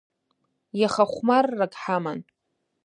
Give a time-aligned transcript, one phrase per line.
[0.79, 2.19] Иаха хәмаррак ҳаман.